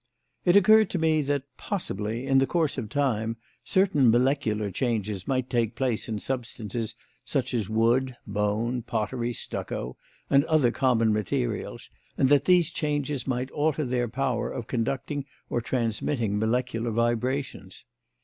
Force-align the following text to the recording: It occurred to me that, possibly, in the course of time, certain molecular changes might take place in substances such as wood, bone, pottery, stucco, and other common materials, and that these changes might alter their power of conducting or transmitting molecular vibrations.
It 0.45 0.55
occurred 0.55 0.89
to 0.89 0.97
me 0.97 1.21
that, 1.21 1.43
possibly, 1.57 2.25
in 2.25 2.39
the 2.39 2.47
course 2.47 2.79
of 2.79 2.89
time, 2.89 3.37
certain 3.63 4.09
molecular 4.09 4.71
changes 4.71 5.27
might 5.27 5.47
take 5.47 5.75
place 5.75 6.09
in 6.09 6.17
substances 6.17 6.95
such 7.23 7.53
as 7.53 7.69
wood, 7.69 8.17
bone, 8.25 8.81
pottery, 8.81 9.31
stucco, 9.31 9.97
and 10.27 10.43
other 10.45 10.71
common 10.71 11.13
materials, 11.13 11.87
and 12.17 12.29
that 12.29 12.45
these 12.45 12.71
changes 12.71 13.27
might 13.27 13.51
alter 13.51 13.85
their 13.85 14.07
power 14.07 14.51
of 14.51 14.65
conducting 14.65 15.25
or 15.51 15.61
transmitting 15.61 16.39
molecular 16.39 16.89
vibrations. 16.89 17.85